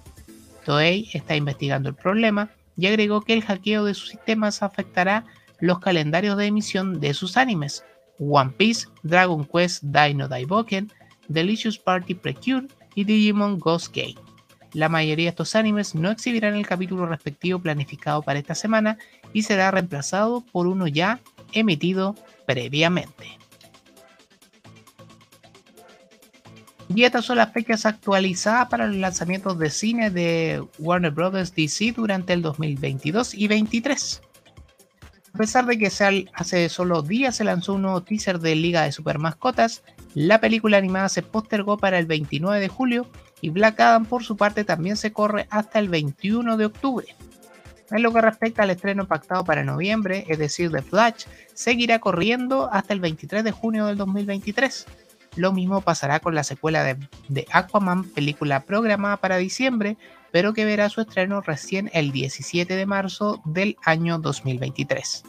Toei 0.65 1.09
está 1.13 1.37
investigando 1.37 1.89
el 1.89 1.95
problema 1.95 2.51
y 2.77 2.87
agregó 2.87 3.23
que 3.23 3.33
el 3.33 3.43
hackeo 3.43 3.85
de 3.85 3.95
sus 3.95 4.11
sistemas 4.11 4.63
afectará 4.63 5.25
los 5.59 5.79
calendarios 5.79 6.37
de 6.37 6.47
emisión 6.47 7.01
de 7.01 7.15
sus 7.15 7.37
animes, 7.37 7.85
One 8.19 8.53
Piece, 8.57 8.89
Dragon 9.03 9.45
Quest 9.45 9.83
Dino 9.83 10.29
Daiboken, 10.29 10.93
Delicious 11.29 11.79
Party 11.79 12.15
Precure 12.15 12.67
y 12.95 13.05
Digimon 13.05 13.59
Ghost 13.59 13.95
Game. 13.95 14.15
La 14.73 14.89
mayoría 14.89 15.27
de 15.27 15.31
estos 15.31 15.55
animes 15.55 15.95
no 15.95 16.11
exhibirán 16.11 16.55
el 16.55 16.67
capítulo 16.67 17.07
respectivo 17.07 17.59
planificado 17.59 18.23
para 18.23 18.39
esta 18.39 18.55
semana 18.55 18.99
y 19.33 19.43
será 19.43 19.71
reemplazado 19.71 20.43
por 20.53 20.67
uno 20.67 20.87
ya 20.87 21.21
emitido 21.53 22.15
previamente. 22.47 23.39
Y 26.95 27.03
estas 27.05 27.25
son 27.25 27.39
las 27.39 27.53
fechas 27.53 27.85
actualizadas 27.85 28.69
para 28.69 28.87
los 28.87 28.97
lanzamientos 28.97 29.59
de 29.59 29.71
cine 29.71 30.11
de 30.11 30.65
Warner 30.79 31.11
Bros. 31.11 31.55
DC 31.55 31.93
durante 31.93 32.33
el 32.33 32.43
2022 32.43 33.35
y 33.35 33.49
2023. 33.49 34.23
A 35.37 35.39
pesar 35.39 35.67
de 35.67 35.77
que 35.77 35.93
hace 36.33 36.69
solo 36.71 37.03
días 37.03 37.37
se 37.37 37.45
lanzó 37.45 37.75
un 37.75 37.83
nuevo 37.83 38.03
teaser 38.03 38.39
de 38.39 38.55
Liga 38.55 38.85
de 38.85 38.93
Super 38.93 39.19
Mascotas, 39.19 39.83
la 40.15 40.41
película 40.41 40.79
animada 40.79 41.11
se 41.11 41.21
postergó 41.21 41.77
para 41.77 41.99
el 41.99 42.07
29 42.07 42.59
de 42.59 42.69
julio 42.69 43.07
y 43.43 43.51
Black 43.51 43.79
Adam 43.81 44.07
por 44.07 44.25
su 44.25 44.39
parte 44.39 44.65
también 44.65 44.97
se 44.97 45.13
corre 45.13 45.47
hasta 45.51 45.79
el 45.79 45.91
21 45.91 46.57
de 46.57 46.65
octubre. 46.65 47.07
En 47.91 48.03
lo 48.03 48.15
que 48.15 48.23
respecta 48.23 48.63
al 48.63 48.71
estreno 48.71 49.07
pactado 49.07 49.45
para 49.45 49.63
noviembre, 49.63 50.25
es 50.27 50.39
decir, 50.39 50.71
The 50.71 50.81
Flash, 50.81 51.27
seguirá 51.53 51.99
corriendo 51.99 52.71
hasta 52.73 52.95
el 52.95 53.01
23 53.01 53.45
de 53.45 53.53
junio 53.53 53.85
del 53.85 53.99
2023 53.99 54.87
lo 55.37 55.53
mismo 55.53 55.83
pasará 55.83 56.19
con 56.21 56.35
la 56.35 56.43
secuela 56.43 56.83
de, 56.83 57.47
Aquaman, 57.53 58.05
película 58.05 58.61
programada 58.61 59.19
para 59.19 59.37
diciembre, 59.37 59.97
pero 60.37 60.53
que 60.53 60.67
verá 60.67 60.91
su 60.91 61.01
estreno 61.01 61.41
recién 61.41 61.89
el 61.95 62.13
17 62.13 62.77
de 62.77 62.85
marzo 62.85 63.41
del 63.47 63.79
año 63.87 64.19
2023. 64.19 65.25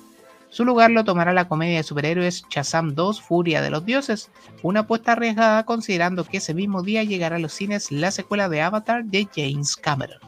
Su 0.49 0.65
lugar 0.65 0.91
lo 0.91 1.05
tomará 1.05 1.31
la 1.31 1.47
comedia 1.47 1.77
de 1.77 1.83
superhéroes 1.83 2.43
Shazam 2.49 2.93
2 2.93 3.21
Furia 3.21 3.61
de 3.61 3.69
los 3.69 3.85
Dioses, 3.85 4.29
una 4.63 4.81
apuesta 4.81 5.13
arriesgada 5.13 5.63
considerando 5.63 6.25
que 6.25 6.39
ese 6.39 6.53
mismo 6.53 6.83
día 6.83 7.05
llegará 7.05 7.37
a 7.37 7.39
los 7.39 7.53
cines 7.53 7.89
la 7.89 8.11
secuela 8.11 8.49
de 8.49 8.61
Avatar 8.61 9.05
de 9.05 9.29
James 9.33 9.77
Cameron. 9.77 10.19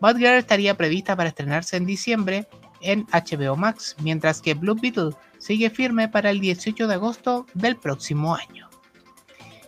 Batgirl 0.00 0.38
estaría 0.38 0.78
prevista 0.78 1.14
para 1.14 1.28
estrenarse 1.28 1.76
en 1.76 1.84
diciembre 1.84 2.48
en 2.80 3.06
HBO 3.08 3.56
Max, 3.56 3.94
mientras 4.00 4.40
que 4.40 4.54
Blue 4.54 4.78
Beetle 4.80 5.10
sigue 5.36 5.68
firme 5.68 6.08
para 6.08 6.30
el 6.30 6.40
18 6.40 6.86
de 6.86 6.94
agosto 6.94 7.44
del 7.52 7.76
próximo 7.76 8.34
año. 8.34 8.70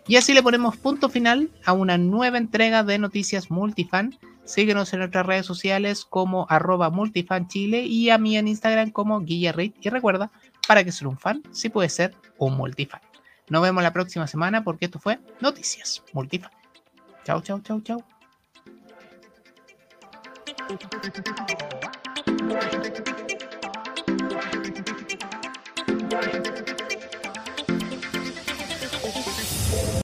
Y 0.08 0.16
así 0.16 0.32
le 0.32 0.42
ponemos 0.42 0.78
punto 0.78 1.10
final 1.10 1.50
a 1.66 1.74
una 1.74 1.98
nueva 1.98 2.38
entrega 2.38 2.82
de 2.82 2.98
Noticias 2.98 3.50
Multifan. 3.50 4.18
Síguenos 4.46 4.90
en 4.94 5.00
nuestras 5.00 5.26
redes 5.26 5.44
sociales 5.44 6.06
como 6.06 6.46
arroba 6.48 6.88
multifanchile 6.88 7.82
y 7.82 8.08
a 8.08 8.16
mí 8.16 8.38
en 8.38 8.48
Instagram 8.48 8.90
como 8.90 9.20
Guillerrit. 9.20 9.76
Y 9.84 9.90
recuerda, 9.90 10.30
para 10.66 10.82
que 10.82 10.92
ser 10.92 11.08
un 11.08 11.18
fan, 11.18 11.42
sí 11.52 11.68
puede 11.68 11.90
ser 11.90 12.14
un 12.38 12.56
multifan. 12.56 13.02
Nos 13.50 13.60
vemos 13.60 13.82
la 13.82 13.92
próxima 13.92 14.26
semana 14.26 14.64
porque 14.64 14.86
esto 14.86 14.98
fue 14.98 15.18
Noticias 15.40 16.02
Multifan. 16.14 16.52
Chau, 17.24 17.42
chau, 17.42 17.60
chau, 17.60 17.82
chau. 17.82 18.02